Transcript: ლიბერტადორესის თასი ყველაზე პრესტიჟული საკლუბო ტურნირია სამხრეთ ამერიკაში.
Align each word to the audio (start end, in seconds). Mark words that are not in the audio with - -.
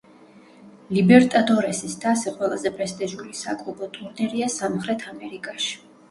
ლიბერტადორესის 0.95 1.91
თასი 2.05 2.33
ყველაზე 2.37 2.71
პრესტიჟული 2.79 3.33
საკლუბო 3.41 3.89
ტურნირია 3.97 4.47
სამხრეთ 4.55 5.05
ამერიკაში. 5.13 5.77